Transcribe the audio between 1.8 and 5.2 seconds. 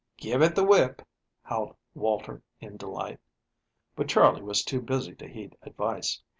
Walter in delight. But Charley was too busy